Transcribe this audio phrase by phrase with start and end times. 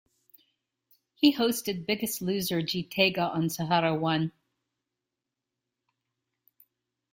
[1.13, 4.31] He hosted "Biggest Loser Jeetega" on Sahara One.